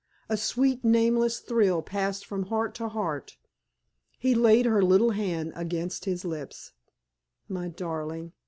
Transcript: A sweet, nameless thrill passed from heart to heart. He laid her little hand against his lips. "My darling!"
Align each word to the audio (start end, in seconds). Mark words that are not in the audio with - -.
A 0.29 0.35
sweet, 0.35 0.83
nameless 0.83 1.41
thrill 1.41 1.83
passed 1.83 2.25
from 2.25 2.45
heart 2.47 2.73
to 2.73 2.87
heart. 2.89 3.37
He 4.17 4.33
laid 4.33 4.65
her 4.65 4.81
little 4.81 5.11
hand 5.11 5.53
against 5.55 6.05
his 6.05 6.25
lips. 6.25 6.71
"My 7.47 7.67
darling!" 7.67 8.33